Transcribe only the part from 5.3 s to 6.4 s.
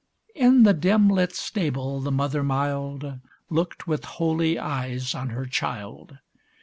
child.